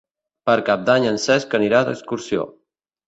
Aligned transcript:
Per 0.49 0.53
Cap 0.69 0.87
d'Any 0.87 1.05
en 1.09 1.21
Cesc 1.25 1.53
anirà 1.59 1.83
d'excursió. 1.91 2.49